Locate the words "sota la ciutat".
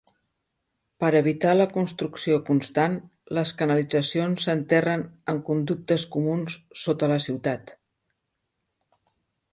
6.87-7.79